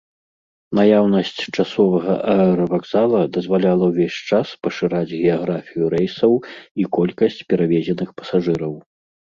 [0.77, 8.73] Наяўнасць часовага аэравакзала дазваляла ўвесь час пашыраць геаграфію рэйсаў і колькасць перавезеных пасажыраў.